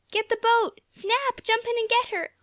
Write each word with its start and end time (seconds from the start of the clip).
"Get 0.11 0.29
the 0.29 0.37
boat!" 0.41 0.81
"Snap! 0.87 1.43
Jump 1.43 1.63
in 1.63 1.77
and 1.77 1.87
get 1.87 2.07
her!" 2.07 2.31